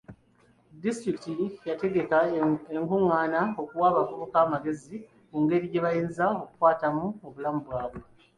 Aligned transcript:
Disitulikiti 0.83 1.65
yategeka 1.71 2.17
enkungaana 2.75 3.41
okuwa 3.61 3.85
abavubuka 3.91 4.37
amagezi 4.45 4.95
ku 5.29 5.35
ngeri 5.43 5.65
gye 5.71 5.81
bayinza 5.85 6.25
okukwatamu 6.43 7.05
obulamu 7.27 7.61
baabwe. 7.69 8.01